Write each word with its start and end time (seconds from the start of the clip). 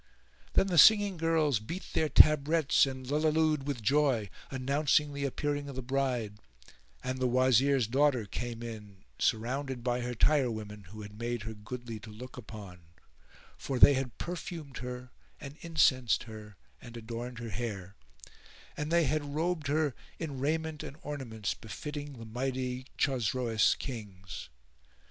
Then 0.53 0.65
the 0.65 0.79
singing 0.79 1.15
girls 1.17 1.59
beat 1.59 1.85
their 1.93 2.09
tabrets 2.09 2.87
and 2.87 3.05
lulliloo'd 3.05 3.67
with 3.67 3.83
joy, 3.83 4.31
announcing 4.49 5.13
the 5.13 5.25
appearing 5.25 5.69
of 5.69 5.75
the 5.75 5.83
bride; 5.83 6.39
and 7.03 7.19
the 7.19 7.27
Wazir's 7.27 7.85
daughter 7.85 8.25
came 8.25 8.63
in 8.63 9.03
surrounded 9.19 9.83
by 9.83 10.01
her 10.01 10.15
tirewomen 10.15 10.85
who 10.85 11.03
had 11.03 11.19
made 11.19 11.43
her 11.43 11.53
goodly 11.53 11.99
to 11.99 12.09
look 12.09 12.35
upon; 12.35 12.79
for 13.59 13.77
they 13.77 13.93
had 13.93 14.17
perfumed 14.17 14.77
her 14.79 15.11
and 15.39 15.55
incensed 15.61 16.23
her 16.23 16.55
and 16.81 16.97
adorned 16.97 17.37
her 17.37 17.49
hair; 17.51 17.95
and 18.75 18.91
they 18.91 19.03
had 19.03 19.35
robed 19.35 19.67
her 19.67 19.93
in 20.17 20.39
raiment 20.39 20.81
and 20.81 20.97
ornaments 21.03 21.53
befitting 21.53 22.13
the 22.13 22.25
mighty 22.25 22.87
Chosroes 22.97 23.77
Kings. 23.77 24.49